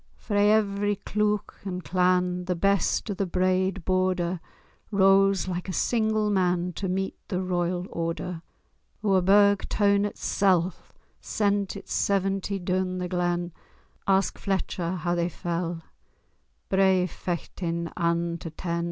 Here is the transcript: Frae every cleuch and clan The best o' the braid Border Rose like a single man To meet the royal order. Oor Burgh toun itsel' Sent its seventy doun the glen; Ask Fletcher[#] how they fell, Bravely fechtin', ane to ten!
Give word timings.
Frae 0.15 0.49
every 0.51 0.95
cleuch 0.95 1.57
and 1.63 1.83
clan 1.83 2.45
The 2.45 2.55
best 2.55 3.11
o' 3.11 3.13
the 3.13 3.27
braid 3.27 3.85
Border 3.85 4.39
Rose 4.89 5.47
like 5.47 5.69
a 5.69 5.73
single 5.73 6.31
man 6.31 6.73
To 6.73 6.89
meet 6.89 7.17
the 7.27 7.39
royal 7.39 7.85
order. 7.91 8.41
Oor 9.05 9.21
Burgh 9.21 9.69
toun 9.69 10.05
itsel' 10.07 10.73
Sent 11.19 11.75
its 11.75 11.93
seventy 11.93 12.57
doun 12.57 12.97
the 12.97 13.07
glen; 13.07 13.51
Ask 14.07 14.39
Fletcher[#] 14.39 14.95
how 15.01 15.13
they 15.13 15.29
fell, 15.29 15.83
Bravely 16.67 17.05
fechtin', 17.05 17.91
ane 17.95 18.39
to 18.39 18.49
ten! 18.49 18.79